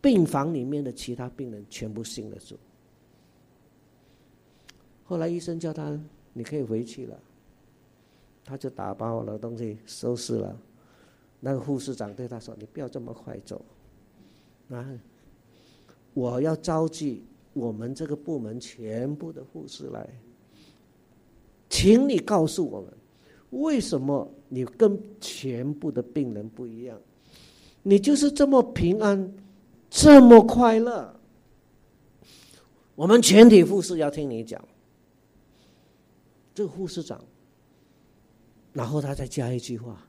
[0.00, 2.56] 病房里面的其他病人全部信了主。
[5.04, 5.98] 后来医生叫他
[6.32, 7.20] 你可以回去了，
[8.44, 10.56] 他就打包了东西收拾了。
[11.40, 13.60] 那个护士长对他说：“你不要这么快走。”
[14.70, 14.88] 啊！
[16.14, 20.08] 我要召集我们这个部门全部的护士来，
[21.68, 22.92] 请你告诉我们，
[23.50, 26.96] 为什么你跟全部的病人不一样？
[27.88, 29.32] 你就是这么平安，
[29.88, 31.18] 这么快乐。
[32.94, 34.62] 我们全体护士要听你讲。
[36.54, 37.18] 这个护士长，
[38.74, 40.06] 然后他再加一句话，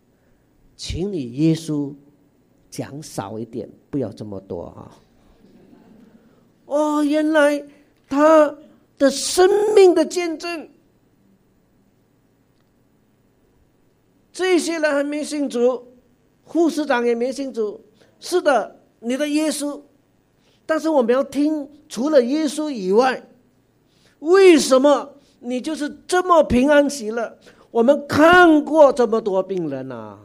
[0.75, 1.95] 请你耶稣。
[2.69, 5.01] 讲少一点，不要这么多啊！
[6.65, 7.65] 哦，原来
[8.07, 8.55] 他
[8.95, 10.69] 的生命的见证，
[14.31, 15.83] 这些人还没信主，
[16.49, 17.79] 护士长也没信主。
[18.19, 19.79] 是的，你的耶稣，
[20.65, 23.23] 但是我们要听，除了耶稣以外，
[24.19, 27.37] 为什么你就是这么平安喜乐？
[27.71, 30.19] 我们看过这么多病人呐。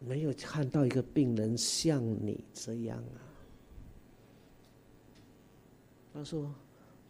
[0.00, 3.20] 没有看到一个病人像你这样啊！
[6.12, 6.52] 他说：“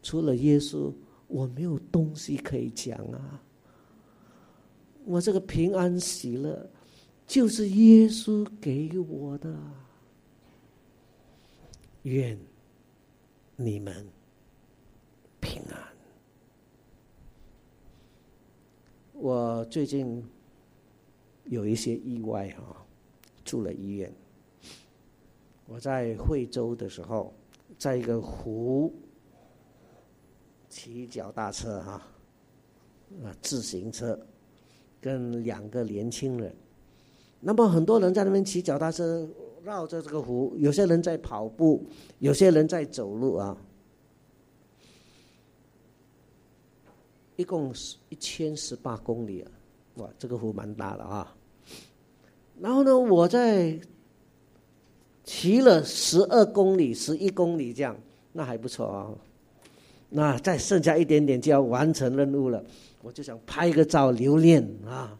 [0.02, 0.92] 除了耶稣，
[1.28, 3.40] 我没有东西可以讲啊！
[5.10, 6.70] 我这个平安喜乐，
[7.26, 9.52] 就是耶稣给我的。
[12.02, 12.38] 愿
[13.56, 14.06] 你们
[15.40, 15.78] 平安。”
[19.14, 20.24] 我最近。
[21.46, 22.86] 有一些意外啊，
[23.44, 24.12] 住了医院。
[25.66, 27.34] 我在惠州的时候，
[27.76, 28.94] 在一个湖
[30.68, 32.06] 骑脚踏车哈，
[33.24, 34.16] 啊自行车，
[35.00, 36.54] 跟两个年轻人。
[37.40, 39.28] 那么很多人在那边骑脚踏车
[39.64, 41.84] 绕着这个湖，有些人在跑步，
[42.18, 43.56] 有些人在走路啊。
[47.36, 49.50] 一共是一千十八公里啊，
[49.94, 51.34] 哇，这个湖蛮大的啊。
[52.60, 53.80] 然后呢，我在
[55.24, 57.96] 骑了十二公里、十一公里这样，
[58.32, 59.08] 那还不错啊。
[60.10, 62.62] 那再剩下一点点就要完成任务了，
[63.02, 65.18] 我就想拍一个照留念啊。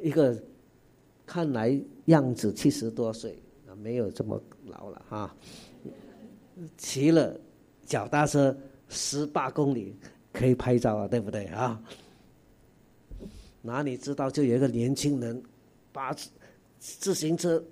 [0.00, 0.40] 一个
[1.26, 3.38] 看来样子七十多岁
[3.68, 5.34] 啊、没有这么老了哈。
[6.76, 7.38] 骑了
[7.84, 8.56] 脚踏车
[8.88, 9.96] 十八公里
[10.32, 11.80] 可以拍照啊，对不对啊？
[13.60, 15.42] 哪里知道就有一个年轻人
[15.92, 16.14] 把
[16.78, 17.62] 自行车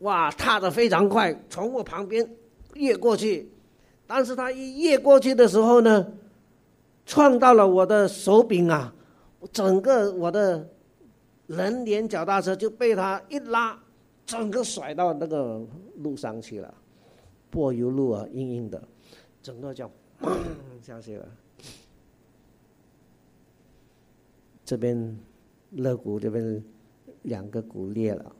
[0.00, 2.28] 哇踏得非常快，从我旁边
[2.74, 3.48] 越过去，
[4.06, 6.06] 但是他一越过去的时候呢，
[7.08, 8.94] 撞到了我的手柄啊，
[9.40, 10.68] 我整个我的
[11.46, 13.82] 人连脚踏车就被他一拉，
[14.26, 16.72] 整个甩到那个路上去了。
[17.50, 18.86] 柏油路啊，硬硬的，
[19.42, 19.90] 整个叫
[20.20, 20.36] 砰
[20.82, 21.26] 下去了。
[24.62, 25.18] 这边
[25.70, 26.62] 肋骨这边
[27.22, 28.30] 两个骨裂了，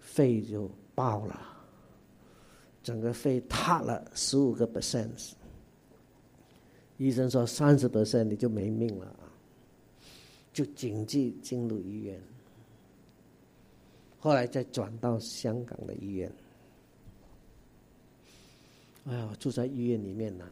[0.00, 1.38] 肺就爆了，
[2.82, 5.34] 整个肺塌了十五个 percent。
[7.04, 9.28] 医生说三十 percent 你就没命了啊，
[10.54, 12.18] 就紧急进入医院，
[14.18, 16.32] 后来再转到香港的医院。
[19.04, 20.50] 哎呀，住在医院里面呢，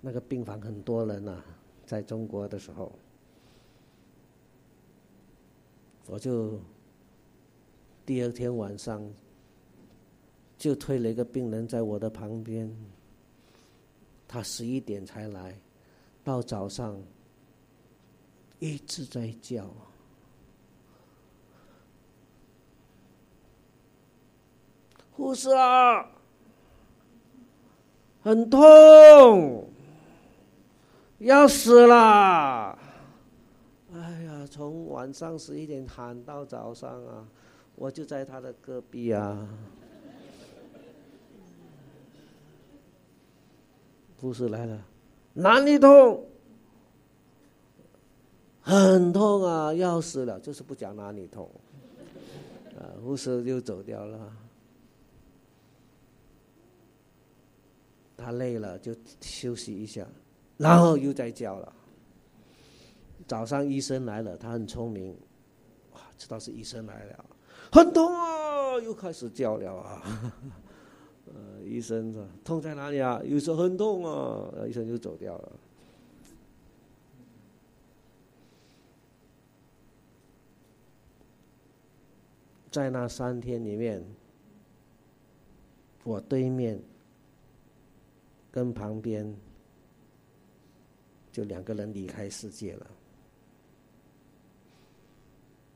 [0.00, 1.44] 那个病房很多人呐，
[1.84, 2.90] 在中国的时候，
[6.06, 6.58] 我就
[8.06, 9.06] 第二天晚上
[10.56, 12.74] 就推了一个病人在我的旁边，
[14.28, 15.58] 他十一点才来，
[16.22, 17.02] 到早上
[18.58, 19.66] 一直在叫，
[25.12, 26.06] 护士啊！
[28.20, 29.66] 很痛，
[31.18, 32.78] 要死了！
[33.94, 37.26] 哎呀，从晚上十一点喊到早上啊，
[37.76, 39.48] 我就在他的隔壁啊。
[44.20, 44.84] 护士来了，
[45.32, 46.24] 哪里痛？
[48.60, 51.48] 很痛啊，要死了，就是不讲哪里痛。
[52.76, 54.32] 啊，护士就走掉了。
[58.16, 60.06] 他累了就休息一下，
[60.56, 61.72] 然后又在叫了。
[63.26, 65.16] 早上医生来了，他很聪明，
[65.92, 67.24] 哇，知道是医生来了，
[67.70, 70.32] 很痛啊，又开始叫了啊。
[71.68, 73.20] 医生说痛在哪里啊？
[73.24, 75.52] 有时候很痛啊，然后医生就走掉了。
[82.70, 84.04] 在那三天里面，
[86.04, 86.80] 我对面。
[88.50, 89.36] 跟旁边
[91.30, 92.86] 就两个人离开世界了。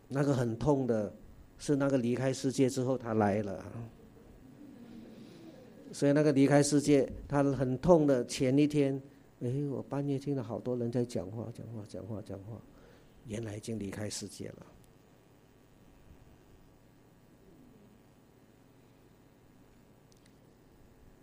[0.08, 1.14] 那个很痛的，
[1.58, 3.64] 是那个离开世界之后他来了，
[5.92, 9.00] 所以那个离开世界他很痛的前一天，
[9.40, 12.60] 哎，我半夜听到好多人在讲话，讲话，讲话，讲话，
[13.26, 14.66] 原来已经离开世界了。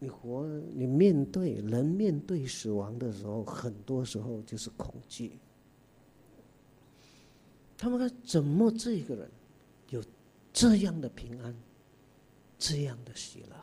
[0.01, 5.37] 你活，你面对人面对死亡的时候，很多时候就是恐惧。
[7.77, 9.29] 他们说：“怎么这个人
[9.89, 10.03] 有
[10.53, 11.55] 这样的平安，
[12.57, 13.55] 这样的喜乐？”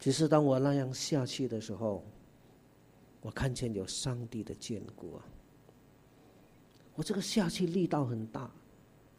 [0.00, 2.02] 只是，当我那样下去的时候，
[3.20, 5.24] 我看见有上帝的眷顾啊！
[6.96, 8.50] 我这个下去力道很大，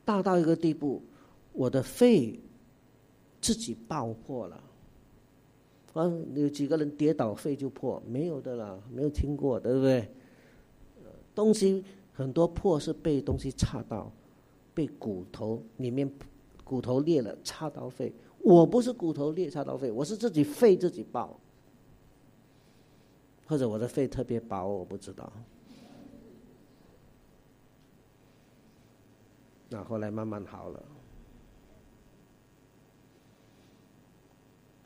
[0.03, 1.01] 大到一个地步，
[1.53, 2.37] 我的肺。
[3.43, 4.63] 自己爆破了，
[5.93, 6.05] 啊，
[6.35, 7.99] 有几个人跌倒肺就破？
[8.05, 10.07] 没有的啦，没有听过，对不对？
[11.33, 14.11] 东西很多破是被东西插到，
[14.75, 16.07] 被骨头里面
[16.63, 18.13] 骨头裂了插到肺。
[18.43, 21.39] 我不是骨头裂插到肺，我是自己肺自己爆，
[23.45, 25.31] 或者我的肺特别薄，我不知道。
[29.69, 30.83] 那后来慢慢好了。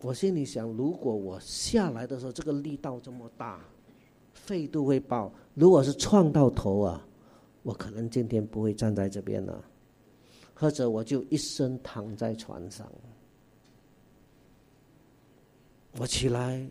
[0.01, 3.59] 我心里想，如果我下来的时候这个力道这么大，
[4.33, 5.31] 肺都会爆。
[5.55, 7.07] 如果是撞到头啊，
[7.63, 9.63] 我可能今天不会站在这边了，
[10.53, 12.87] 或者我就一生躺在床上。
[15.97, 16.69] 我起来，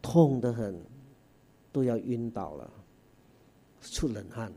[0.00, 0.80] 痛得很，
[1.72, 2.70] 都要晕倒了，
[3.82, 4.52] 出冷汗。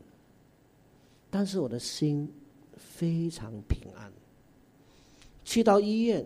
[1.30, 2.32] 但是我的心
[2.78, 4.12] 非常平安。
[5.44, 6.26] 去到医院。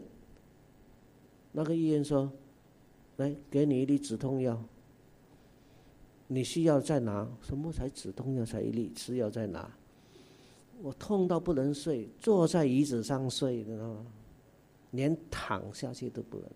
[1.51, 2.31] 那个医院说
[3.17, 4.59] ：“来，给你一粒止痛药。
[6.27, 8.45] 你需要再拿什么才止痛药？
[8.45, 9.71] 才一粒，吃药再拿。
[10.81, 14.05] 我痛到不能睡，坐在椅子上睡，知道吗？
[14.91, 16.47] 连躺下去都不能。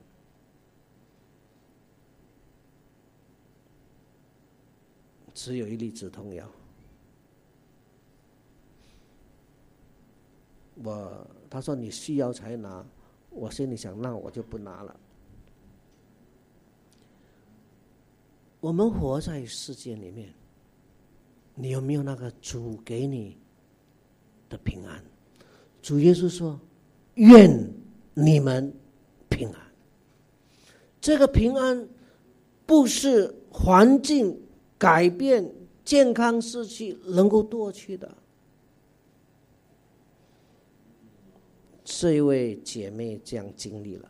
[5.47, 6.45] 只有一粒止痛药。
[10.83, 12.85] 我他说你需要才拿，
[13.29, 14.99] 我心里想那我就不拿了。
[18.59, 20.33] 我们活在世界里面，
[21.55, 23.37] 你有没有那个主给你
[24.49, 25.01] 的平安？
[25.81, 26.59] 主耶稣说
[27.15, 27.49] ：“愿
[28.13, 28.73] 你们
[29.29, 29.61] 平安。”
[30.99, 31.87] 这个平安
[32.65, 34.37] 不是环境
[34.77, 35.49] 改变、
[35.83, 38.15] 健康失去能够夺去的。
[41.83, 44.09] 这一位姐妹这样经历了，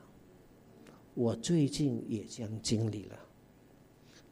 [1.14, 3.18] 我最近也将经历了。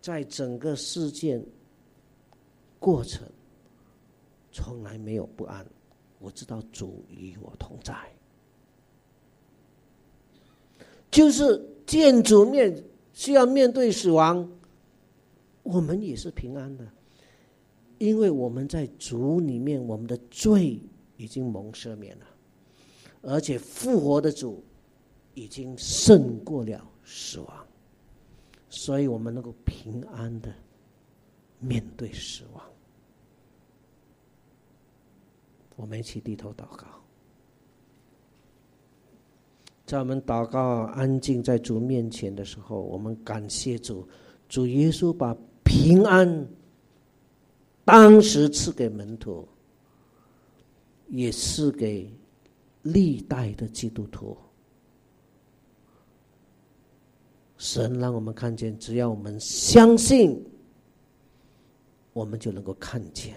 [0.01, 1.43] 在整个事件
[2.79, 3.27] 过程，
[4.51, 5.65] 从来没有不安。
[6.19, 7.93] 我知道主与我同在，
[11.11, 12.83] 就是见主面
[13.13, 14.47] 需要面对死亡，
[15.66, 16.88] 我们也是平安的，
[17.97, 20.80] 因为我们在主里面，我们的罪
[21.18, 22.26] 已经蒙赦免了，
[23.24, 24.63] 而且复活的主
[25.34, 27.68] 已经胜过了死亡。
[28.70, 30.53] 所以我们能够平安的
[31.59, 32.63] 面对死亡。
[35.76, 36.86] 我们一起低头祷告，
[39.86, 40.61] 在我们祷告
[40.93, 44.07] 安静在主面前的时候，我们感谢主，
[44.47, 45.36] 主耶稣把
[45.66, 46.47] 平安
[47.84, 49.45] 当时赐给门徒，
[51.09, 52.09] 也赐给
[52.84, 54.38] 历代的基督徒。
[57.57, 60.41] 神让我们看见，只要我们相信，
[62.13, 63.34] 我们就能够看见；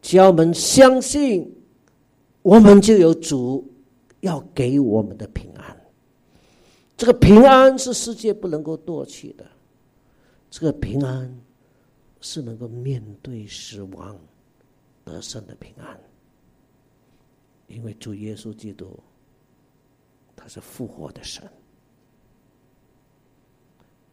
[0.00, 1.50] 只要我们相信，
[2.42, 3.68] 我们就有主
[4.20, 5.76] 要给我们的平安。
[6.96, 9.44] 这个平安是世界不能够夺取的，
[10.52, 11.34] 这个平安
[12.20, 14.20] 是能够面对死亡
[15.02, 15.98] 得胜的平安。
[17.68, 19.02] 因为主耶稣基督，
[20.36, 21.50] 他是复活的神。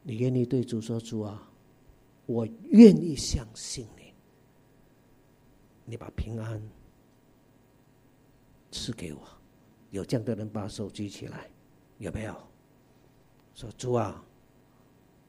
[0.01, 1.51] 你愿意对主说：“主啊，
[2.25, 4.13] 我愿意相信你。
[5.83, 6.61] 你把平安
[8.71, 9.21] 赐给我。”
[9.91, 11.51] 有这样的人把手举起来，
[11.97, 12.33] 有没有？
[13.53, 14.23] 说：“主啊，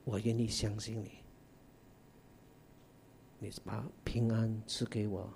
[0.05, 1.11] 我愿意相信你。
[3.39, 5.33] 你把平安赐给我。”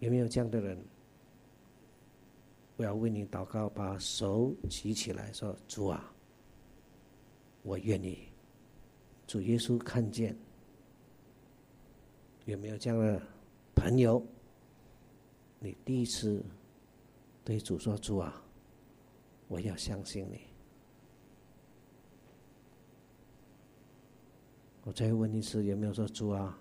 [0.00, 0.78] 有没有这样的人？
[2.76, 6.14] 我要为你祷告，把手举起来，说：“主啊，
[7.62, 8.28] 我愿意。”
[9.26, 10.36] 主耶稣看见，
[12.44, 13.20] 有没有这样的
[13.74, 14.24] 朋友？
[15.58, 16.40] 你第一次
[17.44, 18.40] 对主说：“主啊，
[19.48, 20.40] 我要相信你。”
[24.88, 26.58] 我再问一次，有没有说：“主啊，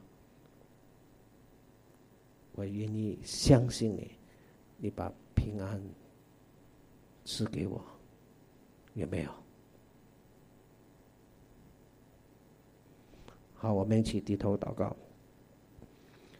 [2.55, 4.11] 我愿意相信你，
[4.75, 5.82] 你把平安
[7.23, 7.82] 赐给我。”
[8.95, 9.32] 有没有？
[13.53, 14.93] 好，我们一起低头祷告。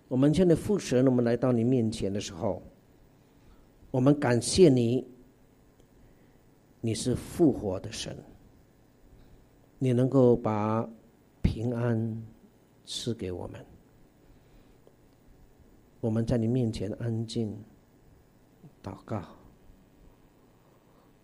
[0.10, 2.62] 我们现在父神，我们来到你面前的时候，
[3.92, 5.08] 我们感谢你，
[6.82, 8.14] 你是复活的神，
[9.80, 10.86] 你能够把
[11.58, 12.24] 平安
[12.86, 13.66] 赐给我们。
[16.00, 17.52] 我们在你面前安静
[18.84, 19.24] 祷告，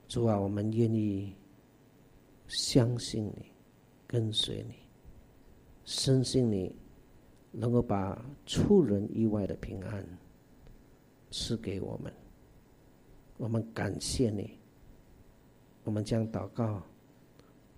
[0.07, 1.35] 主啊，我们愿意
[2.47, 3.51] 相信你，
[4.07, 4.73] 跟随你。
[5.85, 6.75] 深信你
[7.51, 10.03] 能够把出人意外的平安
[11.29, 12.11] 赐给我们，
[13.37, 14.57] 我们感谢你。
[15.83, 16.81] 我们将祷告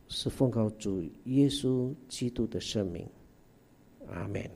[0.07, 3.07] 是奉告主耶稣基督的圣名，
[4.07, 4.49] 阿门。